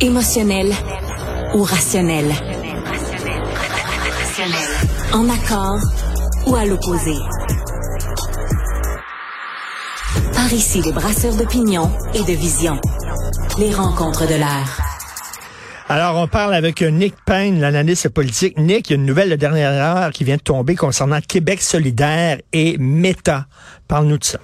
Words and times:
Émotionnel 0.00 0.72
ou 1.54 1.62
rationnel? 1.62 2.26
En 5.12 5.28
accord 5.28 5.78
ou 6.46 6.56
à 6.56 6.64
l'opposé? 6.64 7.14
Par 10.34 10.52
ici, 10.52 10.82
les 10.82 10.92
brasseurs 10.92 11.34
d'opinion 11.36 11.90
et 12.14 12.20
de 12.20 12.36
vision. 12.36 12.80
Les 13.58 13.72
rencontres 13.72 14.26
de 14.26 14.34
l'air. 14.34 14.80
Alors, 15.88 16.16
on 16.16 16.28
parle 16.28 16.54
avec 16.54 16.82
Nick 16.82 17.14
Payne, 17.24 17.60
l'analyste 17.60 18.08
politique. 18.08 18.58
Nick, 18.58 18.90
il 18.90 18.92
y 18.92 18.96
a 18.96 18.96
une 18.96 19.06
nouvelle 19.06 19.30
de 19.30 19.36
dernière 19.36 19.70
heure 19.70 20.10
qui 20.10 20.24
vient 20.24 20.36
de 20.36 20.42
tomber 20.42 20.74
concernant 20.74 21.20
Québec 21.20 21.62
solidaire 21.62 22.38
et 22.52 22.76
Meta. 22.78 23.46
Parle-nous 23.86 24.18
de 24.18 24.24
ça. 24.24 24.38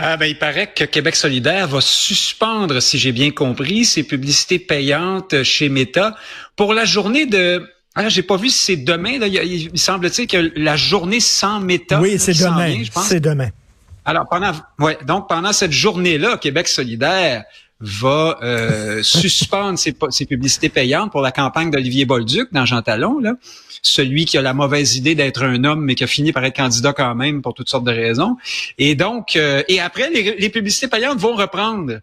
Ah 0.00 0.16
ben, 0.16 0.26
il 0.26 0.38
paraît 0.38 0.72
que 0.72 0.84
Québec 0.84 1.16
solidaire 1.16 1.66
va 1.66 1.80
suspendre, 1.80 2.80
si 2.80 2.98
j'ai 2.98 3.10
bien 3.10 3.32
compris, 3.32 3.84
ses 3.84 4.04
publicités 4.04 4.60
payantes 4.60 5.42
chez 5.42 5.68
Meta 5.68 6.14
pour 6.54 6.72
la 6.72 6.84
journée 6.84 7.26
de 7.26 7.68
ah, 7.96 8.08
j'ai 8.08 8.22
pas 8.22 8.36
vu 8.36 8.48
si 8.48 8.64
c'est 8.64 8.76
demain. 8.76 9.18
Il, 9.26 9.76
semble-t-il 9.76 10.28
que 10.28 10.52
la 10.54 10.76
journée 10.76 11.18
sans 11.18 11.58
Meta. 11.58 12.00
Oui, 12.00 12.16
c'est 12.20 12.38
demain. 12.38 12.84
C'est 13.02 13.18
demain. 13.18 13.48
Alors 14.04 14.28
pendant, 14.28 14.52
ouais, 14.78 14.96
donc 15.04 15.28
pendant 15.28 15.52
cette 15.52 15.72
journée-là, 15.72 16.36
Québec 16.38 16.68
solidaire 16.68 17.42
va 17.80 18.38
euh, 18.42 19.02
suspendre 19.02 19.78
ses, 19.78 20.26
publicités 20.26 20.68
payantes 20.68 21.12
pour 21.12 21.20
la 21.20 21.32
campagne 21.32 21.70
d'Olivier 21.70 22.04
Bolduc 22.04 22.52
dans 22.52 22.66
Jean 22.66 22.82
Talon, 22.82 23.18
là, 23.20 23.34
celui 23.82 24.24
qui 24.24 24.36
a 24.36 24.42
la 24.42 24.54
mauvaise 24.54 24.96
idée 24.96 25.14
d'être 25.14 25.44
un 25.44 25.62
homme 25.64 25.84
mais 25.84 25.94
qui 25.94 26.04
a 26.04 26.08
fini 26.08 26.32
par 26.32 26.44
être 26.44 26.56
candidat 26.56 26.92
quand 26.92 27.14
même 27.14 27.42
pour 27.42 27.54
toutes 27.54 27.68
sortes 27.68 27.84
de 27.84 27.92
raisons. 27.92 28.36
Et 28.78 28.94
donc, 28.94 29.36
euh, 29.36 29.62
et 29.68 29.80
après, 29.80 30.10
les, 30.10 30.48
publicités 30.48 30.88
payantes 30.88 31.18
vont 31.18 31.36
reprendre. 31.36 32.00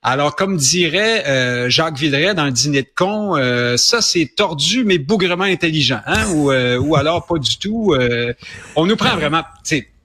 Alors, 0.00 0.36
comme 0.36 0.56
dirait 0.56 1.26
euh, 1.26 1.68
Jacques 1.68 1.98
Villeray 1.98 2.32
dans 2.32 2.44
le 2.44 2.52
dîner 2.52 2.82
de 2.82 2.88
con, 2.94 3.34
ça 3.76 4.00
c'est 4.00 4.30
tordu 4.36 4.84
mais 4.84 4.98
bougrement 4.98 5.44
intelligent, 5.44 6.00
hein? 6.06 6.24
ou, 6.34 6.52
ou 6.52 6.96
alors 6.96 7.26
pas 7.26 7.38
du 7.38 7.58
tout. 7.58 7.96
on 8.76 8.86
nous 8.86 8.96
prend 8.96 9.16
vraiment, 9.16 9.42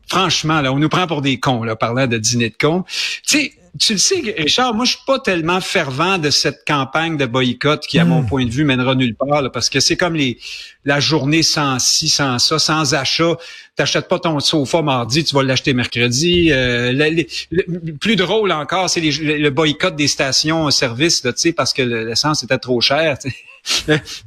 franchement, 0.08 0.62
là, 0.62 0.74
on 0.74 0.80
nous 0.80 0.90
prend 0.90 1.06
pour 1.06 1.22
des 1.22 1.40
cons, 1.40 1.64
là, 1.64 1.76
parlant 1.76 2.08
de 2.08 2.18
dîner 2.18 2.50
de 2.50 2.56
con. 2.60 2.86
Tu 3.28 3.52
tu 3.80 3.94
le 3.94 4.00
sais, 4.00 4.36
Richard, 4.38 4.76
moi, 4.76 4.86
je 4.86 4.92
suis 4.92 5.06
pas 5.08 5.20
tellement 5.20 5.60
fervent 5.60 6.20
de 6.20 6.30
cette 6.30 6.64
campagne 6.66 7.18
de 7.18 7.26
boycott 7.26 7.86
qui, 7.88 7.98
à 7.98 8.06
mon 8.06 8.22
hmm. 8.22 8.28
point 8.28 8.46
de 8.46 8.52
vue, 8.52 8.66
mènera 8.66 8.94
nulle 8.94 9.16
part, 9.16 9.52
parce 9.52 9.70
que 9.70 9.80
c'est 9.80 9.98
comme 9.98 10.16
les 10.16 10.38
la 10.86 11.00
journée 11.00 11.44
sans 11.44 11.80
ci, 11.80 12.08
sans 12.08 12.38
ça, 12.40 12.60
sans 12.60 12.94
achat. 12.94 13.36
T'achètes 13.76 14.08
pas 14.08 14.20
ton 14.20 14.40
sofa 14.40 14.82
mardi, 14.82 15.24
tu 15.24 15.34
vas 15.34 15.42
l'acheter 15.42 15.74
mercredi. 15.74 16.52
Euh, 16.52 16.92
le, 16.92 17.94
plus 17.94 18.16
drôle 18.16 18.52
encore, 18.52 18.90
c'est 18.90 19.02
le 19.02 19.50
boycott 19.50 19.96
des 19.96 20.08
stations-service, 20.08 21.22
tu 21.22 21.32
sais, 21.36 21.54
parce 21.54 21.74
que 21.74 21.82
l'essence 21.82 22.44
était 22.44 22.60
trop 22.60 22.80
chère. 22.80 23.18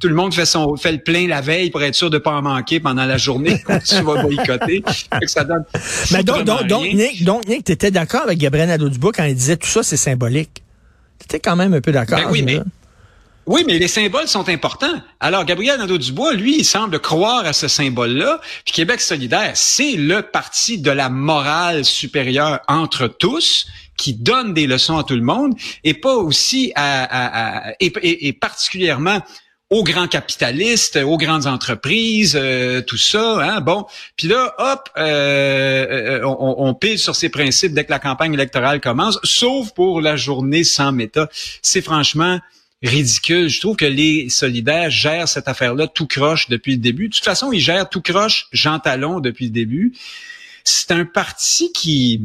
Tout 0.01 0.09
le 0.09 0.15
monde 0.15 0.33
fait 0.33 0.47
son 0.47 0.77
fait 0.77 0.93
le 0.93 0.99
plein 0.99 1.27
la 1.29 1.41
veille 1.41 1.71
pour 1.71 1.83
être 1.83 1.95
sûr 1.95 2.09
de 2.09 2.19
pas 2.19 2.33
en 2.33 2.43
manquer 2.43 2.81
pendant 2.81 3.05
la 3.05 3.19
journée 3.19 3.63
quand 3.67 3.79
tu 3.83 3.95
vas 4.03 4.23
boycotter. 4.23 4.83
ça 5.27 5.45
donne 5.45 5.65
Mais 6.13 6.23
donc, 6.23 6.45
donc, 6.45 6.67
donc, 6.67 6.85
Nick, 6.85 7.25
donc, 7.25 7.45
tu 7.47 7.73
étais 7.73 7.91
d'accord 7.91 8.23
avec 8.23 8.39
Gabriel 8.39 8.69
Nadeau-Dubois 8.69 9.13
quand 9.13 9.25
il 9.25 9.35
disait 9.35 9.57
tout 9.57 9.69
ça, 9.69 9.83
c'est 9.83 9.97
symbolique. 9.97 10.63
Tu 11.19 11.25
étais 11.25 11.41
quand 11.41 11.57
même 11.57 11.75
un 11.75 11.81
peu 11.81 11.93
d'accord. 11.93 12.19
Ben 12.19 12.29
oui, 12.31 12.43
mais, 12.43 12.61
oui, 13.47 13.63
mais 13.65 13.79
les 13.79 13.87
symboles 13.87 14.27
sont 14.27 14.49
importants. 14.49 15.01
Alors, 15.21 15.45
Gabriel 15.45 15.79
Nadeau-Dubois, 15.79 16.33
lui, 16.33 16.59
il 16.59 16.65
semble 16.65 16.99
croire 16.99 17.47
à 17.47 17.53
ce 17.53 17.69
symbole-là. 17.69 18.41
Puis 18.65 18.73
Québec 18.75 19.01
solidaire, 19.01 19.53
c'est 19.55 19.93
le 19.93 20.23
parti 20.23 20.79
de 20.79 20.91
la 20.91 21.09
morale 21.09 21.85
supérieure 21.85 22.61
entre 22.67 23.07
tous 23.07 23.67
qui 23.97 24.15
donne 24.15 24.53
des 24.53 24.67
leçons 24.67 24.99
à 24.99 25.05
tout 25.05 25.15
le 25.15 25.23
monde 25.23 25.55
et 25.85 25.95
pas 25.95 26.15
aussi 26.15 26.73
à, 26.75 27.73
et, 27.79 28.33
particulièrement 28.33 29.21
aux 29.71 29.85
grands 29.85 30.09
capitalistes, 30.09 30.97
aux 30.97 31.17
grandes 31.17 31.47
entreprises, 31.47 32.37
euh, 32.41 32.83
tout 32.83 32.99
ça. 32.99 33.39
Hein? 33.43 33.61
Bon, 33.61 33.87
puis 34.17 34.29
là, 34.29 34.55
hop, 34.59 34.89
euh, 34.97 36.21
euh, 36.21 36.25
on, 36.25 36.57
on, 36.59 36.75
pile 36.75 37.01
sur 37.01 37.17
ces 37.17 37.31
principes 37.31 37.75
dès 37.75 37.85
que 37.85 37.91
la 37.91 37.99
campagne 37.99 38.35
électorale 38.35 38.81
commence, 38.81 39.19
sauf 39.25 39.73
pour 39.73 40.01
la 40.01 40.15
journée 40.15 40.63
sans 40.63 40.93
méta. 40.93 41.29
C'est 41.63 41.83
franchement 41.83 42.39
ridicule. 42.83 43.49
Je 43.49 43.61
trouve 43.61 43.77
que 43.77 43.87
les 43.87 44.29
solidaires 44.29 44.91
gèrent 44.91 45.29
cette 45.29 45.49
affaire-là 45.49 45.87
tout 45.89 46.07
croche 46.07 46.49
depuis 46.49 46.73
le 46.73 46.79
début. 46.79 47.09
De 47.09 47.15
toute 47.15 47.25
façon, 47.25 47.53
ils 47.53 47.61
gèrent 47.61 47.89
tout 47.89 48.03
croche 48.03 48.49
Jean 48.53 48.79
Talon 48.79 49.21
depuis 49.21 49.47
le 49.47 49.53
début. 49.53 49.95
C'est 50.65 50.91
un 50.91 51.05
parti 51.05 51.73
qui 51.73 52.23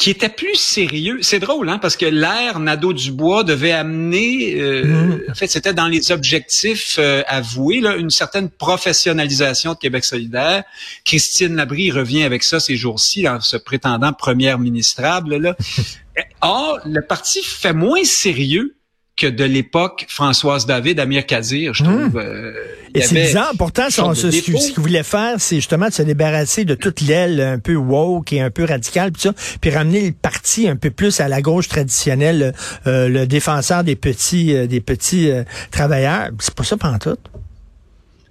qui 0.00 0.08
était 0.08 0.30
plus 0.30 0.54
sérieux. 0.54 1.18
C'est 1.20 1.40
drôle, 1.40 1.68
hein, 1.68 1.76
parce 1.76 1.94
que 1.94 2.06
l'ère 2.06 2.58
Nadeau-Dubois 2.58 3.44
devait 3.44 3.72
amener, 3.72 4.54
euh, 4.54 4.84
mm. 4.84 5.20
en 5.30 5.34
fait, 5.34 5.46
c'était 5.46 5.74
dans 5.74 5.88
les 5.88 6.10
objectifs 6.10 6.96
euh, 6.98 7.22
avoués, 7.26 7.82
là, 7.82 7.96
une 7.96 8.08
certaine 8.08 8.48
professionnalisation 8.48 9.74
de 9.74 9.78
Québec 9.78 10.06
solidaire. 10.06 10.64
Christine 11.04 11.54
Labrie 11.54 11.90
revient 11.90 12.22
avec 12.22 12.44
ça 12.44 12.60
ces 12.60 12.76
jours-ci, 12.76 13.28
en 13.28 13.42
se 13.42 13.58
prétendant 13.58 14.14
première 14.14 14.58
ministrable. 14.58 15.36
Là. 15.36 15.54
Or, 16.40 16.80
le 16.86 17.02
parti 17.02 17.42
fait 17.42 17.74
moins 17.74 18.04
sérieux 18.04 18.76
que 19.20 19.26
de 19.26 19.44
l'époque 19.44 20.06
Françoise 20.08 20.64
David, 20.64 20.98
Amir 20.98 21.26
Kadir, 21.26 21.74
je 21.74 21.84
trouve. 21.84 21.96
Hum. 21.96 22.12
Euh, 22.16 22.52
et 22.94 23.02
c'est 23.02 23.14
bizarre. 23.14 23.52
Pourtant, 23.58 23.90
ce, 23.90 24.02
ce, 24.14 24.30
ce 24.30 24.72
qu'il 24.72 24.80
voulait 24.80 25.04
faire, 25.04 25.34
c'est 25.38 25.56
justement 25.56 25.88
de 25.88 25.92
se 25.92 26.02
débarrasser 26.02 26.64
de 26.64 26.74
toute 26.74 27.02
l'aile 27.02 27.40
un 27.40 27.58
peu 27.58 27.74
woke 27.74 28.32
et 28.32 28.40
un 28.40 28.50
peu 28.50 28.64
radicale, 28.64 29.12
puis 29.12 29.22
ça, 29.22 29.32
puis 29.60 29.70
ramener 29.70 30.06
le 30.06 30.12
parti 30.12 30.66
un 30.68 30.76
peu 30.76 30.90
plus 30.90 31.20
à 31.20 31.28
la 31.28 31.42
gauche 31.42 31.68
traditionnelle, 31.68 32.54
euh, 32.86 33.08
le 33.08 33.26
défenseur 33.26 33.84
des 33.84 33.94
petits, 33.94 34.56
euh, 34.56 34.66
des 34.66 34.80
petits 34.80 35.30
travailleurs. 35.70 36.30
C'est 36.40 36.54
pas 36.54 36.64
ça 36.64 36.76
tout. 37.00 37.16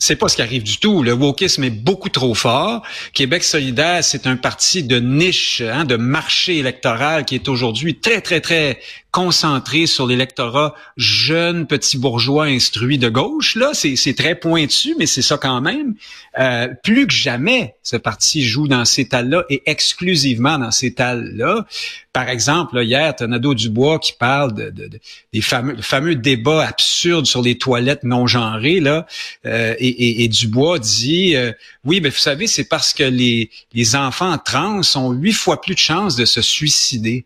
C'est 0.01 0.15
pas 0.15 0.29
ce 0.29 0.37
qui 0.37 0.41
arrive 0.41 0.63
du 0.63 0.77
tout. 0.77 1.03
Le 1.03 1.11
wokisme 1.11 1.65
est 1.65 1.69
beaucoup 1.69 2.07
trop 2.07 2.33
fort. 2.33 2.83
Québec 3.13 3.43
solidaire, 3.43 4.01
c'est 4.01 4.27
un 4.27 4.37
parti 4.37 4.83
de 4.83 4.97
niche, 4.97 5.61
hein, 5.61 5.83
de 5.83 5.97
marché 5.97 6.57
électoral 6.57 7.25
qui 7.25 7.35
est 7.35 7.49
aujourd'hui 7.49 7.95
très, 7.95 8.21
très, 8.21 8.39
très 8.39 8.79
concentré 9.11 9.87
sur 9.87 10.05
l'électorat 10.05 10.75
jeune, 10.95 11.65
petit 11.65 11.97
bourgeois 11.97 12.45
instruit 12.45 12.99
de 12.99 13.09
gauche. 13.09 13.55
Là, 13.55 13.71
c'est 13.73 14.13
très 14.15 14.35
pointu, 14.35 14.95
mais 14.99 15.07
c'est 15.07 15.23
ça 15.23 15.37
quand 15.37 15.61
même. 15.61 15.95
Euh, 16.39 16.67
plus 16.83 17.07
que 17.07 17.13
jamais, 17.13 17.75
ce 17.81 17.97
parti 17.97 18.43
joue 18.43 18.67
dans 18.67 18.85
ces 18.85 19.07
tales-là 19.07 19.45
et 19.49 19.63
exclusivement 19.65 20.59
dans 20.59 20.69
ces 20.69 20.93
tales-là. 20.93 21.65
Par 22.13 22.29
exemple, 22.29 22.75
là, 22.75 22.83
hier, 22.83 23.15
Tonado 23.15 23.55
Dubois 23.55 23.97
qui 23.97 24.13
parle 24.13 24.53
de, 24.53 24.89
des 25.33 25.41
fameux, 25.41 25.81
fameux 25.81 26.15
débats 26.15 26.67
absurdes 26.67 27.25
sur 27.25 27.41
les 27.41 27.57
toilettes 27.57 28.03
non 28.03 28.27
genrées. 28.27 28.79
Là, 28.79 29.07
euh, 29.45 29.73
et, 29.79 30.23
et, 30.23 30.27
Dubois 30.27 30.77
dit, 30.77 31.35
euh, 31.35 31.51
oui, 31.83 31.99
mais 31.99 32.09
vous 32.09 32.17
savez, 32.17 32.45
c'est 32.45 32.65
parce 32.65 32.93
que 32.93 33.03
les, 33.03 33.49
les 33.73 33.95
enfants 33.95 34.37
trans 34.37 34.81
ont 34.95 35.11
huit 35.11 35.33
fois 35.33 35.61
plus 35.61 35.73
de 35.73 35.79
chances 35.79 36.15
de 36.15 36.25
se 36.25 36.41
suicider. 36.41 37.25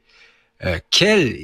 Quel 0.92 1.36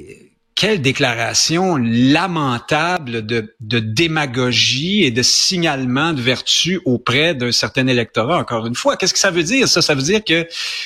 quelle 0.60 0.82
déclaration 0.82 1.78
lamentable 1.78 3.26
de, 3.26 3.56
de, 3.62 3.80
démagogie 3.80 5.06
et 5.06 5.10
de 5.10 5.22
signalement 5.22 6.12
de 6.12 6.22
vertu 6.22 6.82
auprès 6.84 7.34
d'un 7.34 7.54
certain 7.54 7.88
électorat, 7.88 8.38
encore 8.38 8.68
une 8.68 8.76
fois. 8.76 8.98
Qu'est-ce 8.98 9.14
que 9.14 9.20
ça 9.20 9.32
veut 9.32 9.44
dire, 9.44 9.70
ça? 9.70 9.82
Ça 9.82 9.96
veut 9.96 10.02
dire 10.02 10.22
que 10.22 10.46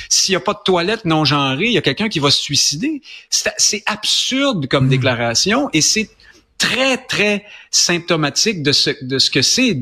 s'il 0.09 0.33
n'y 0.33 0.35
a 0.35 0.41
pas 0.41 0.53
de 0.53 0.59
toilette 0.63 1.05
non 1.05 1.25
genrée, 1.25 1.65
il 1.65 1.71
y 1.71 1.79
a 1.79 1.81
quelqu'un 1.81 2.07
qui 2.07 2.19
va 2.19 2.29
se 2.29 2.39
suicider. 2.39 3.01
C'est 3.31 3.81
absurde 3.87 4.67
comme 4.67 4.85
hmm. 4.85 4.89
déclaration 4.89 5.69
et 5.73 5.81
c'est 5.81 6.07
très, 6.63 6.95
très 6.95 7.45
symptomatique 7.71 8.63
de 8.63 8.71
ce, 8.71 8.91
de 9.03 9.19
ce 9.19 9.29
que 9.29 9.41
c'est, 9.41 9.77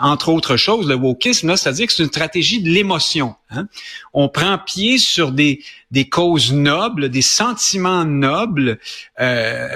entre 0.00 0.28
autres 0.28 0.56
choses, 0.56 0.86
le 0.86 0.94
wokisme, 0.94 1.56
c'est-à-dire 1.56 1.88
que 1.88 1.92
c'est 1.92 2.04
une 2.04 2.08
stratégie 2.08 2.62
de 2.62 2.70
l'émotion. 2.70 3.34
Hein. 3.50 3.66
On 4.14 4.28
prend 4.28 4.56
pied 4.56 4.98
sur 4.98 5.32
des, 5.32 5.60
des 5.90 6.08
causes 6.08 6.52
nobles, 6.52 7.08
des 7.08 7.22
sentiments 7.22 8.04
nobles, 8.04 8.78
euh, 9.18 9.66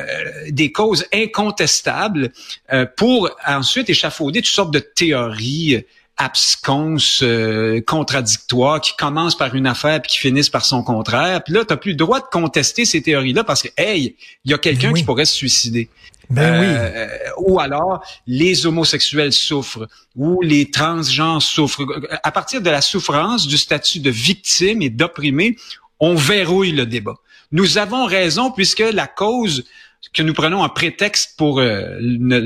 des 0.50 0.70
causes 0.70 1.06
incontestables, 1.12 2.30
euh, 2.72 2.86
pour 2.96 3.30
ensuite 3.44 3.90
échafauder 3.90 4.40
toutes 4.40 4.54
sortes 4.54 4.74
de 4.74 4.78
théories 4.78 5.84
absconses, 6.16 7.20
euh, 7.22 7.80
contradictoires, 7.80 8.80
qui 8.80 8.94
commencent 8.96 9.36
par 9.36 9.54
une 9.54 9.66
affaire 9.66 10.00
puis 10.00 10.12
qui 10.12 10.18
finissent 10.18 10.50
par 10.50 10.64
son 10.64 10.82
contraire. 10.82 11.42
Puis 11.42 11.54
là, 11.54 11.64
tu 11.64 11.72
n'as 11.72 11.76
plus 11.76 11.90
le 11.92 11.96
droit 11.96 12.20
de 12.20 12.26
contester 12.30 12.84
ces 12.84 13.02
théories-là 13.02 13.44
parce 13.44 13.62
que, 13.62 13.68
hey, 13.76 14.16
il 14.44 14.50
y 14.50 14.54
a 14.54 14.58
quelqu'un 14.58 14.92
qui 14.92 15.02
pourrait 15.02 15.24
se 15.24 15.34
suicider. 15.34 15.88
Ben 16.30 16.60
oui. 16.60 16.66
Euh, 16.68 17.08
ou 17.38 17.60
alors, 17.60 18.02
les 18.26 18.66
homosexuels 18.66 19.32
souffrent, 19.32 19.86
ou 20.16 20.40
les 20.40 20.70
transgenres 20.70 21.42
souffrent. 21.42 21.84
À 22.22 22.32
partir 22.32 22.62
de 22.62 22.70
la 22.70 22.80
souffrance, 22.80 23.46
du 23.46 23.58
statut 23.58 24.00
de 24.00 24.10
victime 24.10 24.80
et 24.82 24.90
d'opprimé, 24.90 25.56
on 26.00 26.14
verrouille 26.14 26.72
le 26.72 26.86
débat. 26.86 27.16
Nous 27.52 27.78
avons 27.78 28.04
raison 28.06 28.50
puisque 28.50 28.80
la 28.80 29.06
cause 29.06 29.64
que 30.12 30.22
nous 30.22 30.34
prenons 30.34 30.62
en 30.62 30.68
prétexte 30.68 31.34
pour 31.36 31.60
euh, 31.60 31.98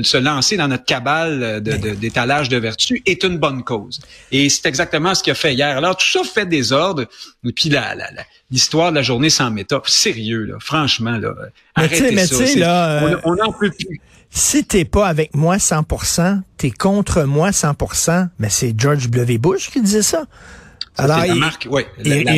se 0.03 0.17
lancer 0.17 0.57
dans 0.57 0.67
notre 0.67 0.85
cabale 0.85 1.61
d'étalage 1.61 2.49
de, 2.49 2.55
de, 2.55 2.61
vertu 2.61 3.01
est 3.05 3.23
une 3.23 3.37
bonne 3.37 3.63
cause. 3.63 3.99
Et 4.31 4.49
c'est 4.49 4.65
exactement 4.65 5.13
ce 5.13 5.23
qu'il 5.23 5.31
a 5.31 5.35
fait 5.35 5.53
hier. 5.53 5.77
Alors, 5.77 5.97
tout 5.97 6.05
ça 6.05 6.23
fait 6.23 6.45
des 6.45 6.71
ordres. 6.71 7.05
Et 7.45 7.51
puis, 7.51 7.71
l'histoire 8.51 8.91
de 8.91 8.95
la 8.95 9.01
journée 9.01 9.29
sans 9.29 9.51
méta, 9.51 9.81
sérieux, 9.85 10.45
là, 10.45 10.55
franchement, 10.59 11.17
là, 11.17 11.33
arrêtez 11.75 12.11
mais 12.11 12.25
ça. 12.25 12.55
Là, 12.55 13.19
on 13.23 13.35
n'en 13.35 13.51
peut 13.51 13.71
plus. 13.71 13.99
Si 14.31 14.63
t'es 14.63 14.85
pas 14.85 15.07
avec 15.07 15.35
moi 15.35 15.57
100%, 15.57 16.41
t'es 16.57 16.69
contre 16.69 17.23
moi 17.23 17.49
100%, 17.49 18.29
mais 18.37 18.49
c'est 18.49 18.73
George 18.77 19.09
W. 19.09 19.37
Bush 19.39 19.71
qui 19.71 19.81
disait 19.81 20.03
ça. 20.03 20.25
Alors, 20.97 21.23
ils, 21.25 21.33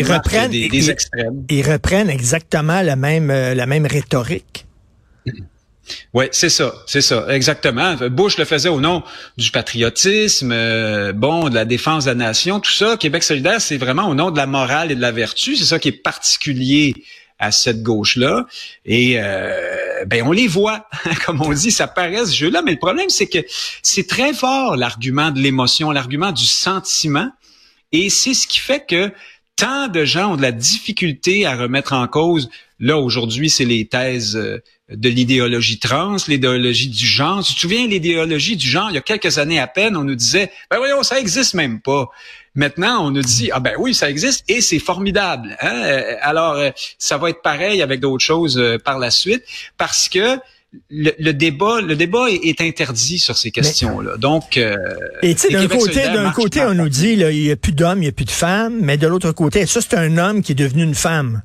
reprennent, 0.04 0.52
des, 0.52 0.92
extrêmes. 0.92 1.46
ils 1.50 1.70
reprennent 1.70 2.10
exactement 2.10 2.82
la 2.82 2.96
même, 2.96 3.32
euh, 3.32 3.56
la 3.56 3.66
même 3.66 3.88
rhétorique. 3.88 4.68
Oui, 6.14 6.26
c'est 6.32 6.50
ça, 6.50 6.74
c'est 6.86 7.02
ça, 7.02 7.26
exactement. 7.30 7.96
Bush 8.10 8.38
le 8.38 8.46
faisait 8.46 8.70
au 8.70 8.80
nom 8.80 9.04
du 9.38 9.52
patriotisme, 9.52 10.52
euh, 10.52 11.12
bon, 11.12 11.50
de 11.50 11.56
la 11.56 11.66
défense 11.66 12.06
de 12.06 12.12
la 12.12 12.16
nation, 12.16 12.60
tout 12.60 12.72
ça. 12.72 12.98
Québec 12.98 13.24
solidaire, 13.24 13.60
c'est 13.60 13.78
vraiment 13.78 14.08
au 14.08 14.14
nom 14.14 14.32
de 14.32 14.38
la 14.38 14.46
morale 14.46 14.92
et 14.92 14.96
de 14.96 15.02
la 15.02 15.12
vertu. 15.12 15.56
C'est 15.56 15.66
ça 15.66 15.80
qui 15.80 15.90
est 15.90 16.04
particulier 16.04 16.94
à 17.40 17.52
cette 17.52 17.82
gauche-là. 17.82 18.46
Et 18.86 19.16
euh, 19.18 20.06
ben 20.06 20.24
on 20.26 20.32
les 20.32 20.48
voit, 20.48 20.88
comme 21.26 21.42
on 21.42 21.52
dit, 21.52 21.72
ça 21.72 21.88
paraît 21.88 22.26
ce 22.26 22.36
jeu-là. 22.36 22.62
Mais 22.62 22.72
le 22.72 22.78
problème, 22.78 23.10
c'est 23.10 23.28
que 23.28 23.40
c'est 23.82 24.08
très 24.08 24.34
fort 24.34 24.78
l'argument 24.78 25.32
de 25.32 25.40
l'émotion, 25.40 25.92
l'argument 25.92 26.32
du 26.32 26.46
sentiment. 26.46 27.30
Et 27.92 28.10
c'est 28.10 28.36
ce 28.36 28.48
qui 28.48 28.60
fait 28.60 28.86
que 28.88 29.12
tant 29.56 29.88
de 29.88 30.06
gens 30.06 30.34
ont 30.34 30.36
de 30.38 30.42
la 30.42 30.52
difficulté 30.52 31.46
à 31.46 31.56
remettre 31.56 31.94
en 31.94 32.08
cause. 32.08 32.50
Là, 32.82 32.98
aujourd'hui, 32.98 33.50
c'est 33.50 33.64
les 33.64 33.86
thèses 33.86 34.36
euh, 34.36 34.58
de 34.90 35.08
l'idéologie 35.08 35.80
trans, 35.80 36.18
l'idéologie 36.28 36.90
du 36.90 37.06
genre. 37.06 37.44
Tu 37.44 37.54
te 37.54 37.60
souviens, 37.60 37.88
l'idéologie 37.88 38.58
du 38.58 38.68
genre, 38.68 38.90
il 38.90 38.96
y 38.96 38.98
a 38.98 39.02
quelques 39.02 39.38
années 39.38 39.60
à 39.60 39.68
peine, 39.68 39.96
on 39.96 40.04
nous 40.04 40.16
disait, 40.16 40.52
ben 40.70 40.78
voyons, 40.78 41.04
ça 41.04 41.20
existe 41.20 41.54
même 41.54 41.80
pas. 41.80 42.10
Maintenant, 42.56 43.06
on 43.06 43.12
nous 43.12 43.22
dit, 43.22 43.50
ah 43.54 43.62
ben 43.62 43.76
oui, 43.80 43.94
ça 43.94 44.10
existe 44.10 44.44
et 44.50 44.60
c'est 44.60 44.80
formidable. 44.80 45.56
Hein? 45.62 45.84
Euh, 45.86 46.16
alors, 46.22 46.56
euh, 46.56 46.72
ça 46.98 47.18
va 47.18 47.30
être 47.30 47.42
pareil 47.42 47.82
avec 47.82 48.02
d'autres 48.02 48.26
choses 48.26 48.62
par 48.84 49.00
la 49.00 49.12
suite 49.12 49.44
parce 49.78 50.10
que 50.10 50.38
le, 50.90 51.32
débat, 51.32 51.82
le 51.82 51.96
débat 51.96 52.28
est, 52.30 52.62
interdit 52.62 53.20
sur 53.20 53.38
ces 53.38 53.52
questions-là. 53.52 54.18
Donc, 54.18 54.58
euh, 54.58 54.76
et 55.22 55.36
tu 55.36 55.42
sais, 55.42 55.50
d'un 55.50 55.68
côté, 55.68 56.04
d'un 56.04 56.32
côté, 56.32 56.62
on 56.62 56.74
nous 56.74 56.90
dit 56.90 57.16
là, 57.16 57.32
il 57.32 57.44
n'y 57.44 57.52
a 57.52 57.56
plus 57.56 57.74
d'hommes, 57.74 58.00
il 58.00 58.02
n'y 58.02 58.08
a 58.08 58.14
plus 58.14 58.26
de 58.26 58.32
femmes, 58.32 58.80
mais 58.82 58.98
de 58.98 59.08
l'autre 59.08 59.32
côté, 59.34 59.66
ça 59.66 59.82
c'est 59.82 59.96
un 59.96 60.18
homme 60.18 60.42
qui 60.42 60.54
est 60.54 60.56
devenu 60.56 60.84
une 60.84 60.96
femme. 60.96 61.42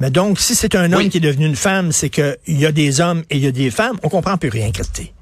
Mais 0.00 0.10
donc, 0.10 0.38
si 0.38 0.54
c'est 0.54 0.74
un 0.74 0.92
homme 0.92 1.08
qui 1.08 1.16
est 1.16 1.20
devenu 1.20 1.46
une 1.46 1.56
femme, 1.56 1.92
c'est 1.92 2.08
qu'il 2.10 2.36
y 2.46 2.66
a 2.66 2.72
des 2.72 3.00
hommes 3.00 3.24
et 3.30 3.36
il 3.36 3.42
y 3.42 3.46
a 3.46 3.52
des 3.52 3.70
femmes. 3.70 3.98
On 4.02 4.08
comprend 4.08 4.36
plus 4.36 4.48
rien, 4.48 4.70
Christy. 4.70 5.12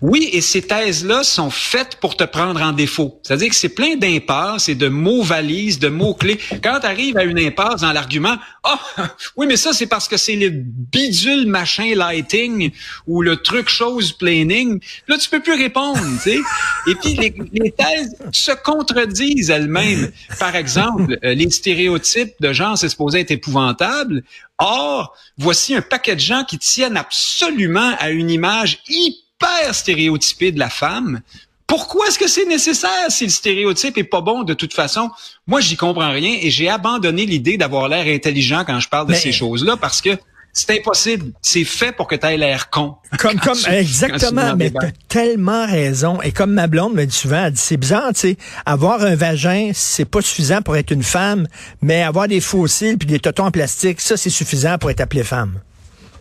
Oui, 0.00 0.28
et 0.32 0.40
ces 0.40 0.62
thèses-là 0.62 1.22
sont 1.22 1.50
faites 1.50 1.96
pour 1.96 2.16
te 2.16 2.24
prendre 2.24 2.60
en 2.62 2.72
défaut. 2.72 3.20
C'est-à-dire 3.22 3.50
que 3.50 3.54
c'est 3.54 3.68
plein 3.68 3.96
d'impasses 3.96 4.68
et 4.68 4.74
de 4.74 4.88
mots 4.88 5.22
valises, 5.22 5.78
de 5.78 5.88
mots-clés. 5.88 6.38
Quand 6.62 6.80
tu 6.80 6.86
arrives 6.86 7.16
à 7.16 7.24
une 7.24 7.38
impasse 7.38 7.82
dans 7.82 7.92
l'argument, 7.92 8.36
ah, 8.64 8.80
oh, 8.98 9.02
oui, 9.36 9.46
mais 9.46 9.56
ça, 9.56 9.72
c'est 9.72 9.86
parce 9.86 10.08
que 10.08 10.16
c'est 10.16 10.36
le 10.36 10.50
bidule 10.50 11.46
machin 11.46 11.94
lighting 11.94 12.70
ou 13.06 13.22
le 13.22 13.36
truc 13.36 13.68
chose 13.68 14.12
planning. 14.12 14.80
Là, 15.08 15.18
tu 15.18 15.28
peux 15.28 15.40
plus 15.40 15.54
répondre, 15.54 16.00
tu 16.22 16.30
sais. 16.30 16.40
Et 16.88 16.94
puis, 16.94 17.14
les, 17.14 17.70
thèses 17.72 18.16
se 18.32 18.52
contredisent 18.52 19.50
elles-mêmes. 19.50 20.10
Par 20.38 20.56
exemple, 20.56 21.18
euh, 21.24 21.34
les 21.34 21.50
stéréotypes 21.50 22.34
de 22.40 22.52
genre, 22.52 22.76
c'est 22.78 22.88
supposé 22.88 23.20
être 23.20 23.30
épouvantable. 23.30 24.22
Or, 24.58 25.16
voici 25.38 25.74
un 25.74 25.82
paquet 25.82 26.14
de 26.14 26.20
gens 26.20 26.44
qui 26.44 26.58
tiennent 26.58 26.96
absolument 26.96 27.94
à 27.98 28.10
une 28.10 28.30
image 28.30 28.82
hyper 28.88 29.31
stéréotypé 29.72 30.52
de 30.52 30.58
la 30.58 30.70
femme. 30.70 31.20
Pourquoi 31.66 32.08
est-ce 32.08 32.18
que 32.18 32.28
c'est 32.28 32.44
nécessaire 32.44 33.06
si 33.08 33.24
le 33.24 33.30
stéréotype 33.30 33.96
est 33.96 34.04
pas 34.04 34.20
bon 34.20 34.42
de 34.42 34.52
toute 34.52 34.74
façon? 34.74 35.10
Moi, 35.46 35.60
j'y 35.60 35.76
comprends 35.76 36.10
rien 36.10 36.36
et 36.40 36.50
j'ai 36.50 36.68
abandonné 36.68 37.24
l'idée 37.24 37.56
d'avoir 37.56 37.88
l'air 37.88 38.06
intelligent 38.06 38.64
quand 38.66 38.78
je 38.78 38.88
parle 38.88 39.08
de 39.08 39.14
ces 39.14 39.32
choses-là 39.32 39.76
parce 39.76 40.02
que 40.02 40.18
c'est 40.52 40.70
impossible. 40.78 41.32
C'est 41.40 41.64
fait 41.64 41.92
pour 41.92 42.06
que 42.06 42.14
tu 42.14 42.26
aies 42.26 42.36
l'air 42.36 42.68
con. 42.68 42.96
Comme, 43.18 43.40
comme, 43.40 43.56
exactement, 43.70 44.54
mais 44.54 44.70
t'as 44.70 44.90
tellement 45.08 45.66
raison. 45.66 46.20
Et 46.20 46.30
comme 46.30 46.52
ma 46.52 46.66
blonde 46.66 46.94
me 46.94 47.06
dit 47.06 47.16
souvent, 47.16 47.46
elle 47.46 47.52
dit, 47.52 47.60
c'est 47.60 47.78
bizarre, 47.78 48.12
tu 48.12 48.20
sais, 48.20 48.36
avoir 48.66 49.00
un 49.00 49.14
vagin, 49.14 49.70
c'est 49.72 50.04
pas 50.04 50.20
suffisant 50.20 50.60
pour 50.60 50.76
être 50.76 50.90
une 50.90 51.02
femme, 51.02 51.48
mais 51.80 52.02
avoir 52.02 52.28
des 52.28 52.40
fossiles 52.40 52.98
puis 52.98 53.06
des 53.06 53.18
totons 53.18 53.46
en 53.46 53.50
plastique, 53.50 54.00
ça, 54.00 54.18
c'est 54.18 54.30
suffisant 54.30 54.76
pour 54.76 54.90
être 54.90 55.00
appelée 55.00 55.24
femme. 55.24 55.58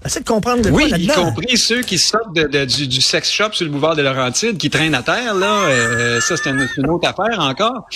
Essaie 0.04 0.22
de 0.22 0.26
comprendre 0.26 0.64
de 0.64 0.72
oui, 0.72 0.92
y 0.98 1.08
compris 1.08 1.58
ceux 1.58 1.84
qui 1.84 2.00
sortent 2.00 2.34
de, 2.34 2.66
du, 2.66 3.02
sex 3.02 3.32
shop 3.32 3.54
sur 3.54 3.66
le 3.66 3.72
boulevard 3.72 3.96
de 3.96 4.02
Laurentides, 4.02 4.58
qui 4.58 4.72
traînent 4.72 4.96
à 4.96 5.04
terre, 5.04 5.36
là. 5.36 5.66
Euh, 5.66 6.20
ça, 6.22 6.38
c'est 6.38 6.50
une, 6.50 6.90
autre 6.90 7.08
affaire 7.08 7.40
encore. 7.40 7.88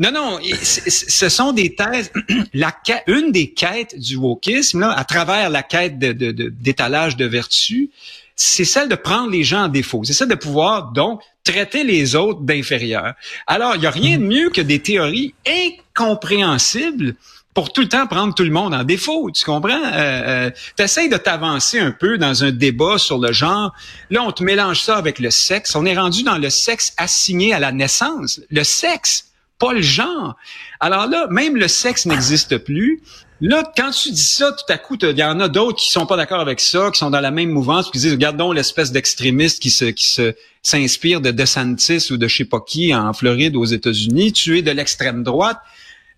Non, 0.00 0.10
non, 0.10 0.38
ce 0.62 1.28
sont 1.28 1.52
des 1.52 1.76
thèses. 1.76 2.10
La, 2.54 2.72
une 3.06 3.30
des 3.30 3.52
quêtes 3.52 3.96
du 3.98 4.16
wokisme, 4.16 4.80
là, 4.80 4.92
à 4.92 5.04
travers 5.04 5.48
la 5.50 5.62
quête 5.62 5.98
d'étalage 5.98 7.16
de, 7.16 7.24
de, 7.24 7.28
de 7.28 7.32
vertu, 7.32 7.90
c'est 8.34 8.64
celle 8.64 8.88
de 8.88 8.94
prendre 8.94 9.30
les 9.30 9.44
gens 9.44 9.64
en 9.64 9.68
défaut. 9.68 10.02
C'est 10.04 10.12
celle 10.12 10.28
de 10.28 10.34
pouvoir, 10.34 10.92
donc, 10.92 11.20
traiter 11.44 11.82
les 11.82 12.14
autres 12.14 12.40
d'inférieurs. 12.40 13.14
Alors, 13.46 13.74
il 13.74 13.80
n'y 13.80 13.86
a 13.86 13.90
rien 13.90 14.18
de 14.18 14.24
mieux 14.24 14.50
que 14.50 14.60
des 14.60 14.80
théories 14.80 15.34
incompréhensibles 15.46 17.14
pour 17.58 17.72
tout 17.72 17.80
le 17.80 17.88
temps 17.88 18.06
prendre 18.06 18.32
tout 18.34 18.44
le 18.44 18.52
monde 18.52 18.72
en 18.72 18.84
défaut, 18.84 19.32
tu 19.32 19.44
comprends? 19.44 19.82
Euh, 19.92 20.46
euh, 20.46 20.50
tu 20.76 20.84
essaies 20.84 21.08
de 21.08 21.16
t'avancer 21.16 21.80
un 21.80 21.90
peu 21.90 22.16
dans 22.16 22.44
un 22.44 22.52
débat 22.52 22.98
sur 22.98 23.18
le 23.18 23.32
genre. 23.32 23.74
Là, 24.10 24.22
on 24.22 24.30
te 24.30 24.44
mélange 24.44 24.80
ça 24.80 24.96
avec 24.96 25.18
le 25.18 25.32
sexe. 25.32 25.74
On 25.74 25.84
est 25.84 25.98
rendu 25.98 26.22
dans 26.22 26.38
le 26.38 26.50
sexe 26.50 26.92
assigné 26.98 27.52
à 27.52 27.58
la 27.58 27.72
naissance. 27.72 28.40
Le 28.48 28.62
sexe, 28.62 29.32
pas 29.58 29.72
le 29.72 29.82
genre. 29.82 30.36
Alors 30.78 31.08
là, 31.08 31.26
même 31.30 31.56
le 31.56 31.66
sexe 31.66 32.06
n'existe 32.06 32.58
plus. 32.58 33.02
Là, 33.40 33.64
quand 33.76 33.90
tu 33.90 34.12
dis 34.12 34.22
ça, 34.22 34.52
tout 34.52 34.72
à 34.72 34.78
coup, 34.78 34.96
il 35.02 35.18
y 35.18 35.24
en 35.24 35.40
a 35.40 35.48
d'autres 35.48 35.80
qui 35.80 35.90
sont 35.90 36.06
pas 36.06 36.16
d'accord 36.16 36.40
avec 36.40 36.60
ça, 36.60 36.92
qui 36.92 37.00
sont 37.00 37.10
dans 37.10 37.20
la 37.20 37.32
même 37.32 37.50
mouvance, 37.50 37.90
qui 37.90 37.98
disent, 37.98 38.12
regardons 38.12 38.52
l'espèce 38.52 38.92
d'extrémiste 38.92 39.60
qui 39.60 39.70
se, 39.70 39.86
qui 39.86 40.06
se, 40.06 40.32
s'inspire 40.62 41.20
de 41.20 41.32
DeSantis 41.32 42.12
ou 42.12 42.18
de 42.18 42.28
je 42.28 42.36
sais 42.36 42.44
pas 42.44 42.60
qui 42.60 42.94
en 42.94 43.12
Floride 43.12 43.56
aux 43.56 43.64
États-Unis. 43.64 44.32
Tu 44.32 44.58
es 44.58 44.62
de 44.62 44.70
l'extrême 44.70 45.24
droite 45.24 45.58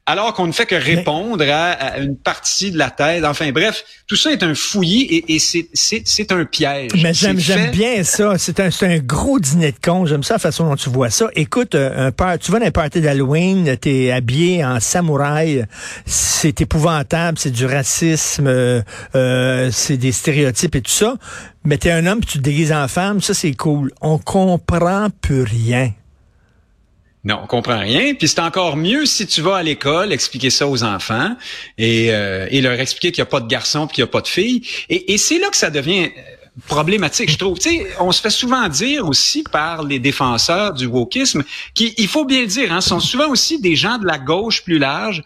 alors 0.07 0.35
qu'on 0.35 0.47
ne 0.47 0.53
fait 0.53 0.67
que 0.67 0.75
répondre 0.75 1.45
à, 1.49 1.99
une 1.99 2.17
partie 2.17 2.71
de 2.71 2.79
la 2.79 2.91
thèse. 2.91 3.25
Enfin 3.25 3.53
bref, 3.53 3.85
tout 4.07 4.17
ça 4.17 4.33
est 4.33 4.43
un 4.43 4.55
fouillis 4.55 5.03
et, 5.03 5.37
et 5.37 5.39
c'est 5.39 6.33
un 6.33 6.45
piège. 6.45 6.91
Mais 7.01 7.15
j'aime 7.15 7.39
j'aime 7.39 7.71
bien 7.71 8.03
ça. 8.03 8.37
C'est 8.39 8.61
un, 8.61 8.71
un 8.83 8.99
gros 8.99 9.39
dîner 9.39 9.73
de 9.73 9.79
con. 9.83 10.07
J'aime 10.07 10.23
ça 10.23 10.35
la 10.35 10.39
façon 10.39 10.69
dont 10.69 10.77
tu 10.77 10.91
vois 10.91 11.11
ça. 11.11 11.29
Écoute, 11.35 11.75
euh, 11.75 12.11
un 12.19 12.39
tu 12.39 12.51
vas 12.51 12.59
dans 12.59 12.67
un 12.67 12.71
party 12.71 13.01
d'Halloween, 13.01 13.77
t'es 13.77 14.11
habillé 14.11 14.65
en 14.65 14.81
samouraï, 14.81 15.65
c'est 16.07 16.61
épouvantable, 16.61 17.39
c'est 17.39 17.51
du 17.51 17.67
racisme, 17.67 18.47
euh, 18.47 18.83
euh, 19.15 19.71
c'est 19.73 19.97
des 19.97 20.13
stéréotypes 20.13 20.75
et 20.75 20.83
tout 20.83 20.91
ça. 20.91 21.17
Mais 21.65 21.77
t'es 21.77 21.91
un 21.91 22.07
homme, 22.07 22.21
tu 22.25 22.39
te 22.39 22.43
déguises 22.43 22.73
en 22.73 22.89
femme, 22.89 23.21
ça 23.21 23.35
c'est 23.35 23.53
cool. 23.53 23.93
On 24.01 24.19
comprend 24.19 25.11
plus 25.11 25.43
rien. 25.43 25.93
Non, 27.23 27.41
on 27.43 27.47
comprend 27.47 27.79
rien. 27.79 28.15
Puis 28.15 28.29
c'est 28.29 28.41
encore 28.41 28.77
mieux 28.77 29.05
si 29.05 29.27
tu 29.27 29.43
vas 29.43 29.57
à 29.57 29.63
l'école 29.63 30.13
expliquer 30.13 30.49
ça 30.49 30.67
aux 30.67 30.83
enfants 30.83 31.37
et, 31.77 32.13
euh, 32.13 32.49
leur 32.51 32.81
expliquer 32.81 33.13
qu'il 33.13 33.23
n'y 33.23 33.29
a 33.29 33.31
pas 33.31 33.41
de 33.41 33.49
garçon 33.49 33.87
puis 33.87 33.97
qu'il 33.97 34.05
n'y 34.05 34.09
a 34.09 34.13
pas 34.13 34.23
de 34.23 34.29
filles. 34.29 34.67
Et, 34.89 35.13
et 35.13 35.19
c'est 35.19 35.39
là 35.39 35.51
que 35.51 35.57
ça 35.57 35.71
devient 35.71 36.05
euh, 36.05 36.21
problématique, 36.67 37.31
je 37.31 37.37
trouve. 37.37 37.59
Tu 37.59 37.83
on 37.99 38.11
se 38.13 38.23
fait 38.23 38.31
souvent 38.31 38.69
dire 38.69 39.07
aussi 39.07 39.43
par 39.43 39.83
les 39.83 39.99
défenseurs 39.99 40.73
du 40.73 40.87
wokisme, 40.87 41.45
qu'il 41.75 42.09
faut 42.09 42.25
bien 42.25 42.41
le 42.41 42.47
dire, 42.47 42.73
hein, 42.73 42.81
sont 42.81 43.01
souvent 43.01 43.29
aussi 43.29 43.61
des 43.61 43.77
gens 43.77 43.99
de 43.99 44.07
la 44.07 44.19
gauche 44.19 44.63
plus 44.63 44.79
large 44.79 45.23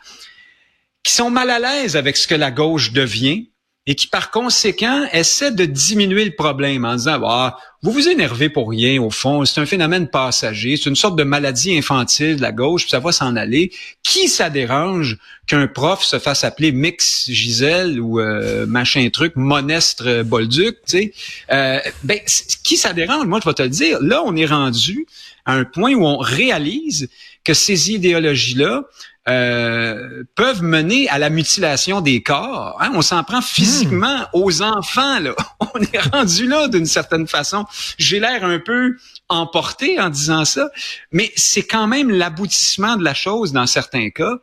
qui 1.04 1.12
sont 1.12 1.30
mal 1.30 1.50
à 1.50 1.58
l'aise 1.58 1.96
avec 1.96 2.16
ce 2.16 2.26
que 2.26 2.34
la 2.34 2.50
gauche 2.50 2.92
devient 2.92 3.48
et 3.86 3.94
qui 3.94 4.06
par 4.06 4.30
conséquent 4.30 5.06
essaie 5.12 5.50
de 5.50 5.66
diminuer 5.66 6.24
le 6.24 6.34
problème 6.34 6.84
en 6.84 6.94
disant 6.94 7.20
ah, 7.24 7.58
vous 7.82 7.90
vous 7.90 8.08
énervez 8.08 8.48
pour 8.48 8.70
rien 8.70 9.00
au 9.02 9.10
fond, 9.10 9.44
c'est 9.44 9.60
un 9.60 9.66
phénomène 9.66 10.08
passager, 10.08 10.78
c'est 10.78 10.88
une 10.88 10.96
sorte 10.96 11.16
de 11.16 11.22
maladie 11.22 11.76
infantile 11.76 12.36
de 12.36 12.40
la 12.42 12.50
gauche, 12.50 12.82
puis 12.82 12.90
ça 12.90 12.98
va 12.98 13.12
s'en 13.12 13.36
aller. 13.36 13.72
Qui 14.02 14.28
ça 14.28 14.48
dérange 14.48 15.18
qu'un 15.46 15.66
prof 15.66 16.02
se 16.02 16.18
fasse 16.18 16.44
appeler 16.44 16.72
Mix 16.72 17.30
Gisèle 17.30 18.00
ou 18.00 18.20
euh, 18.20 18.64
machin 18.66 19.06
truc 19.10 19.34
Monestre 19.36 20.22
Bolduc, 20.22 20.76
tu 20.86 20.98
sais? 20.98 21.12
Euh, 21.52 21.78
Ben 22.04 22.20
qui 22.62 22.78
ça 22.78 22.94
dérange? 22.94 23.26
Moi 23.26 23.40
je 23.42 23.48
vais 23.50 23.54
te 23.54 23.62
le 23.62 23.68
dire. 23.68 23.98
Là 24.00 24.22
on 24.24 24.34
est 24.34 24.46
rendu 24.46 25.06
à 25.44 25.52
un 25.52 25.64
point 25.64 25.92
où 25.92 26.06
on 26.06 26.16
réalise 26.16 27.10
que 27.44 27.52
ces 27.52 27.90
idéologies 27.92 28.54
là 28.54 28.84
euh, 29.26 30.22
peuvent 30.34 30.62
mener 30.62 31.08
à 31.08 31.18
la 31.18 31.30
mutilation 31.30 32.02
des 32.02 32.22
corps. 32.22 32.76
Hein? 32.80 32.90
On 32.94 33.00
s'en 33.00 33.24
prend 33.24 33.40
physiquement 33.40 34.18
hmm. 34.18 34.26
aux 34.34 34.62
enfants. 34.62 35.18
Là. 35.18 35.34
On 35.74 35.80
est 35.80 35.98
rendu 36.12 36.46
là 36.46 36.68
d'une 36.68 36.84
certaine 36.84 37.26
façon. 37.26 37.64
J'ai 37.96 38.20
l'air 38.20 38.44
un 38.44 38.58
peu 38.58 38.96
emporté 39.30 39.98
en 39.98 40.10
disant 40.10 40.44
ça, 40.44 40.68
mais 41.10 41.32
c'est 41.36 41.62
quand 41.62 41.86
même 41.86 42.10
l'aboutissement 42.10 42.96
de 42.96 43.04
la 43.04 43.14
chose 43.14 43.52
dans 43.52 43.66
certains 43.66 44.10
cas. 44.10 44.34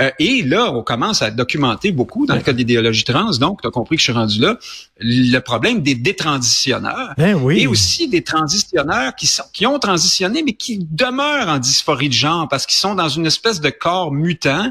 Euh, 0.00 0.10
et 0.18 0.42
là, 0.42 0.72
on 0.72 0.82
commence 0.82 1.20
à 1.20 1.30
documenter 1.30 1.92
beaucoup 1.92 2.24
dans 2.24 2.34
le 2.34 2.40
cas 2.40 2.52
de 2.52 2.58
l'idéologie 2.58 3.04
trans. 3.04 3.32
Donc, 3.32 3.60
tu 3.60 3.68
as 3.68 3.70
compris 3.70 3.96
que 3.96 4.00
je 4.00 4.04
suis 4.04 4.12
rendu 4.12 4.40
là. 4.40 4.58
Le 5.00 5.38
problème 5.38 5.82
des 5.82 5.94
détransitionneurs 5.94 7.14
ben 7.16 7.34
oui. 7.34 7.60
et 7.60 7.66
aussi 7.66 8.08
des 8.08 8.22
transitionneurs 8.22 9.14
qui 9.16 9.26
sont 9.26 9.44
qui 9.52 9.66
ont 9.66 9.78
transitionné 9.78 10.42
mais 10.42 10.52
qui 10.52 10.78
demeurent 10.90 11.48
en 11.48 11.58
dysphorie 11.58 12.08
de 12.08 12.14
genre 12.14 12.48
parce 12.48 12.66
qu'ils 12.66 12.80
sont 12.80 12.94
dans 12.94 13.08
une 13.08 13.26
espèce 13.26 13.60
de 13.60 13.70
corps 13.70 14.12
mutant 14.12 14.70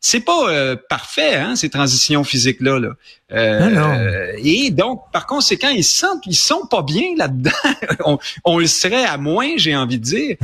c'est 0.00 0.20
pas 0.20 0.50
euh, 0.50 0.76
parfait, 0.88 1.36
hein, 1.36 1.56
ces 1.56 1.68
transitions 1.68 2.24
physiques-là. 2.24 2.78
Là. 2.78 2.94
Euh, 3.32 4.32
Et 4.42 4.70
donc, 4.70 5.02
par 5.12 5.26
conséquent, 5.26 5.68
ils 5.68 5.84
sentent, 5.84 6.22
ils 6.26 6.34
sont 6.34 6.66
pas 6.68 6.82
bien 6.82 7.14
là-dedans. 7.16 7.50
on, 8.04 8.18
on, 8.44 8.58
le 8.58 8.66
serait 8.66 9.04
à 9.04 9.16
moins, 9.16 9.50
j'ai 9.56 9.76
envie 9.76 9.98
de 9.98 10.04
dire. 10.04 10.36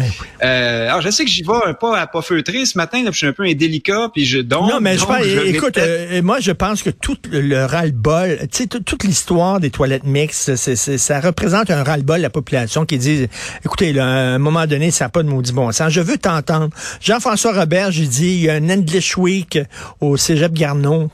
Euh, 0.43 0.88
alors, 0.88 1.00
je 1.00 1.11
sais 1.11 1.25
que 1.25 1.31
j'y 1.31 1.43
vais 1.43 1.52
un 1.66 1.75
pas 1.75 1.99
à 1.99 2.07
pas 2.07 2.23
feutré 2.23 2.64
ce 2.64 2.78
matin. 2.78 3.02
Là, 3.02 3.11
je 3.12 3.19
suis 3.19 3.26
un 3.26 3.33
peu 3.33 3.45
indélicat, 3.45 4.11
puis 4.12 4.25
je 4.25 4.38
donc. 4.38 4.71
Non, 4.71 4.81
mais 4.81 4.97
donc, 4.97 5.09
je 5.23 5.47
écoute, 5.47 5.78
euh, 5.78 6.23
moi, 6.23 6.40
je 6.40 6.52
pense 6.52 6.83
que 6.83 6.90
tout 6.90 7.19
le 7.31 7.64
ras-le-bol, 7.64 8.38
tu 8.52 8.64
sais, 8.64 8.66
toute 8.66 9.05
l'histoire 9.05 9.61
des 9.61 9.71
toilettes 9.71 10.05
mixtes, 10.05 10.57
c'est, 10.57 10.76
ça 10.76 11.21
représente 11.21 11.71
un 11.71 11.83
ras-le-bol 11.83 12.19
de 12.19 12.23
la 12.23 12.31
population 12.31 12.85
qui 12.85 12.99
dit, 12.99 13.26
écoutez, 13.64 13.93
là, 13.93 14.07
à 14.07 14.35
un 14.35 14.38
moment 14.38 14.66
donné, 14.66 14.90
ça 14.90 15.07
n'a 15.07 15.09
pas 15.09 15.23
de 15.23 15.28
maudit 15.28 15.52
bon 15.52 15.73
sens. 15.73 15.93
Je 15.93 16.00
veux 16.00 16.19
t'entendre. 16.19 16.71
Jean-François 17.00 17.52
Robert, 17.52 17.90
j'ai 17.90 18.07
dit, 18.07 18.35
il 18.35 18.40
y 18.43 18.50
a 18.50 18.55
un 18.55 18.69
English 18.69 19.16
Week 19.16 19.59
au 20.00 20.16
Cégep 20.16 20.52
Garneau 20.52 21.11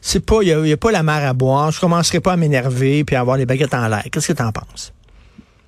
c'est 0.00 0.24
pas, 0.24 0.38
il 0.42 0.62
n'y 0.62 0.72
a, 0.72 0.76
pas 0.76 0.92
la 0.92 1.02
mer 1.02 1.28
à 1.28 1.32
boire. 1.32 1.70
Je 1.70 1.80
commencerai 1.80 2.20
pas 2.20 2.32
à 2.32 2.36
m'énerver 2.36 3.04
puis 3.04 3.16
à 3.16 3.20
avoir 3.20 3.36
les 3.36 3.46
baguettes 3.46 3.74
en 3.74 3.88
l'air. 3.88 4.04
Qu'est-ce 4.10 4.28
que 4.28 4.32
tu 4.32 4.42
en 4.42 4.52
penses? 4.52 4.92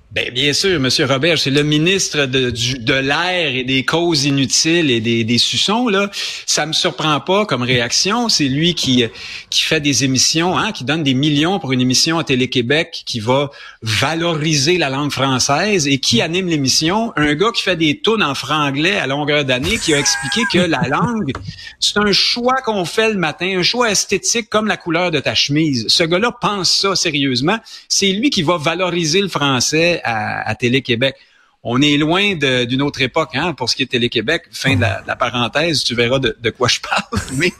Ben, 0.09 0.31
bien 0.33 0.53
sûr, 0.53 0.79
Monsieur 0.79 1.05
Robert, 1.05 1.37
c'est 1.37 1.51
le 1.51 1.63
ministre 1.63 2.27
de, 2.27 2.49
de 2.49 2.93
l'air 2.93 3.53
et 3.53 3.65
des 3.65 3.83
causes 3.83 4.23
inutiles 4.23 4.89
et 4.89 5.01
des, 5.01 5.25
des 5.25 5.37
suçons. 5.37 5.89
Là, 5.89 6.09
ça 6.45 6.65
me 6.65 6.71
surprend 6.71 7.19
pas 7.19 7.45
comme 7.45 7.61
réaction. 7.61 8.29
C'est 8.29 8.47
lui 8.47 8.73
qui 8.73 9.03
qui 9.49 9.63
fait 9.63 9.81
des 9.81 10.05
émissions, 10.05 10.57
hein, 10.57 10.71
qui 10.71 10.85
donne 10.85 11.03
des 11.03 11.13
millions 11.13 11.59
pour 11.59 11.73
une 11.73 11.81
émission 11.81 12.19
à 12.19 12.23
Télé-Québec 12.23 13.03
qui 13.05 13.19
va 13.19 13.51
valoriser 13.81 14.77
la 14.77 14.89
langue 14.89 15.11
française 15.11 15.89
et 15.89 15.99
qui 15.99 16.21
anime 16.21 16.47
l'émission. 16.47 17.11
Un 17.17 17.35
gars 17.35 17.51
qui 17.53 17.61
fait 17.61 17.75
des 17.75 17.99
tunes 17.99 18.23
en 18.23 18.33
franglais 18.33 18.95
à 18.95 19.07
longueur 19.07 19.43
d'année, 19.43 19.77
qui 19.77 19.93
a 19.93 19.99
expliqué 19.99 20.41
que 20.53 20.59
la 20.59 20.87
langue, 20.87 21.33
c'est 21.81 21.97
un 21.97 22.13
choix 22.13 22.61
qu'on 22.61 22.85
fait 22.85 23.11
le 23.11 23.19
matin, 23.19 23.57
un 23.59 23.63
choix 23.63 23.91
esthétique 23.91 24.49
comme 24.49 24.67
la 24.67 24.77
couleur 24.77 25.11
de 25.11 25.19
ta 25.19 25.35
chemise. 25.35 25.85
Ce 25.89 26.03
gars-là 26.03 26.31
pense 26.39 26.71
ça 26.71 26.95
sérieusement. 26.95 27.59
C'est 27.89 28.13
lui 28.13 28.29
qui 28.29 28.41
va 28.41 28.57
valoriser 28.57 29.19
le 29.19 29.27
français 29.27 29.96
à, 30.03 30.53
Télé-Québec. 30.55 31.15
On 31.63 31.81
est 31.81 31.97
loin 31.97 32.35
d'une 32.35 32.81
autre 32.81 33.01
époque, 33.01 33.31
hein, 33.33 33.53
pour 33.53 33.69
ce 33.69 33.75
qui 33.75 33.83
est 33.83 33.87
Télé-Québec. 33.87 34.43
Fin 34.51 34.75
de 34.75 34.81
la, 34.81 35.15
parenthèse, 35.15 35.83
tu 35.83 35.95
verras 35.95 36.19
de, 36.19 36.49
quoi 36.49 36.67
je 36.67 36.79
parle. 36.79 37.21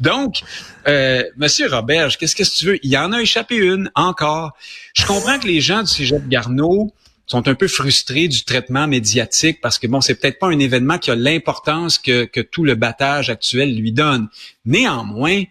Donc, 0.00 0.42
euh, 0.86 1.24
Monsieur 1.36 1.68
Robert, 1.68 2.16
qu'est-ce 2.16 2.36
que 2.36 2.42
tu 2.42 2.66
veux? 2.66 2.78
Il 2.84 2.90
y 2.90 2.96
en 2.96 3.12
a 3.12 3.20
échappé 3.20 3.56
une 3.56 3.90
encore. 3.94 4.52
Je 4.94 5.04
comprends 5.04 5.38
que 5.38 5.46
les 5.46 5.60
gens 5.60 5.82
du 5.82 5.88
Cégep 5.88 6.28
Garneau 6.28 6.92
sont 7.26 7.48
un 7.48 7.54
peu 7.54 7.68
frustrés 7.68 8.28
du 8.28 8.44
traitement 8.44 8.86
médiatique 8.86 9.60
parce 9.60 9.78
que 9.78 9.86
bon, 9.86 10.00
c'est 10.00 10.14
peut-être 10.14 10.38
pas 10.38 10.48
un 10.48 10.58
événement 10.58 10.98
qui 10.98 11.10
a 11.10 11.16
l'importance 11.16 11.98
que, 11.98 12.26
tout 12.42 12.64
le 12.64 12.76
battage 12.76 13.30
actuel 13.30 13.76
lui 13.76 13.92
donne. 13.92 14.28
Néanmoins, 14.64 15.42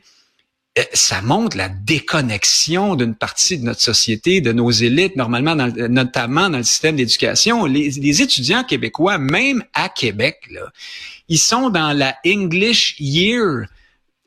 ça 0.94 1.22
montre 1.22 1.56
la 1.56 1.70
déconnexion 1.70 2.96
d'une 2.96 3.16
partie 3.16 3.58
de 3.58 3.64
notre 3.64 3.82
société, 3.82 4.42
de 4.42 4.52
nos 4.52 4.72
élites, 4.72 5.16
normalement, 5.16 5.56
notamment 5.56 6.50
dans 6.50 6.58
le 6.58 6.64
système 6.64 6.98
d'éducation. 6.98 7.66
Les, 7.66 8.22
étudiants 8.22 8.64
québécois, 8.64 9.18
même 9.18 9.64
à 9.74 9.88
Québec, 9.88 10.40
là, 10.52 10.72
ils 11.30 11.40
sont 11.40 11.70
dans 11.70 11.98
la 11.98 12.16
English 12.26 12.96
Year 13.00 13.68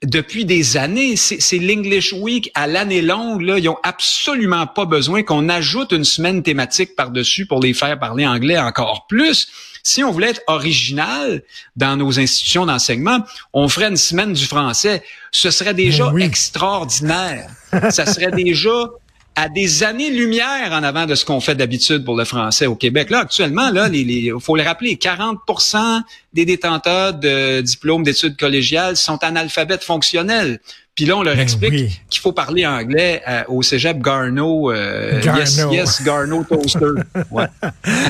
depuis 0.05 0.45
des 0.45 0.76
années. 0.76 1.17
C'est 1.17 1.59
l'English 1.59 2.12
Week 2.12 2.50
à 2.55 2.67
l'année 2.67 3.02
longue. 3.02 3.43
Là, 3.43 3.59
ils 3.59 3.69
ont 3.69 3.78
absolument 3.83 4.67
pas 4.67 4.85
besoin 4.85 5.23
qu'on 5.23 5.49
ajoute 5.49 5.93
une 5.93 6.05
semaine 6.05 6.43
thématique 6.43 6.97
par-dessus 6.97 7.47
pour 7.47 7.61
les 7.61 7.75
faire 7.75 7.99
parler 7.99 8.26
anglais 8.26 8.59
encore 8.59 9.07
plus. 9.07 9.49
Si 9.83 10.05
on 10.05 10.11
voulait 10.11 10.31
être 10.31 10.43
original 10.49 11.43
dans 11.76 11.97
nos 11.97 12.19
institutions 12.21 12.67
d'enseignement, 12.67 13.21
on 13.52 13.69
ferait 13.69 13.88
une 13.88 13.97
semaine 13.97 14.33
du 14.33 14.45
français. 14.45 15.02
Ce 15.31 15.50
serait 15.50 15.75
déjà 15.75 16.12
extraordinaire. 16.21 17.49
Ça 17.90 18.07
serait 18.07 18.33
déjà 18.33 18.90
à 19.38 19.49
des 19.49 19.85
années-lumière 19.85 20.73
en 20.73 20.83
avant 20.83 21.07
de 21.07 21.14
ce 21.14 21.25
qu'on 21.25 21.38
fait 21.38 21.54
d'habitude 21.54 22.04
pour 22.04 22.16
le 22.16 22.25
français 22.25 22.66
au 22.66 22.75
Québec. 22.75 23.09
Là, 23.09 23.21
actuellement, 23.21 23.71
là, 23.71 23.88
il 23.92 24.33
faut 24.40 24.57
le 24.57 24.64
rappeler, 24.64 24.97
40 24.97 25.38
des 26.33 26.45
détenteurs 26.45 27.14
de 27.14 27.61
diplômes 27.61 28.02
d'études 28.02 28.37
collégiales 28.37 28.97
sont 28.97 29.23
analphabètes 29.23 29.85
fonctionnels. 29.85 30.59
Puis 30.97 31.04
là, 31.04 31.16
on 31.16 31.23
leur 31.23 31.37
ben 31.37 31.42
explique 31.42 32.02
qu'il 32.11 32.21
faut 32.21 32.33
parler 32.33 32.66
anglais 32.66 33.23
euh, 33.28 33.45
au 33.47 33.62
cégep 33.62 34.02
Garneau. 34.02 34.73
Euh, 34.73 35.21
yes, 35.23 35.64
yes, 35.71 36.02
Garneau 36.02 36.42
Toaster. 36.42 36.87
Ouais. 37.30 37.47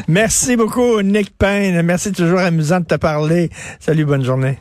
Merci 0.08 0.56
beaucoup, 0.56 1.02
Nick 1.02 1.36
Payne. 1.36 1.82
Merci, 1.82 2.12
toujours 2.12 2.38
amusant 2.38 2.80
de 2.80 2.86
te 2.86 2.94
parler. 2.94 3.50
Salut, 3.80 4.06
bonne 4.06 4.24
journée. 4.24 4.58